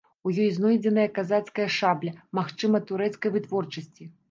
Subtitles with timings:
[0.27, 4.13] У ёй знойдзеная казацкая шабля, магчыма, турэцкай вытворчасці.